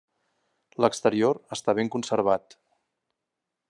L'exterior 0.85 1.41
està 1.59 1.79
ben 1.81 1.95
conservat. 1.97 2.61